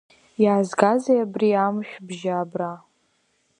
Иаазгазеи 0.43 1.19
абри 1.25 1.49
амшә-бжьа 1.65 2.33
абра? 2.41 2.71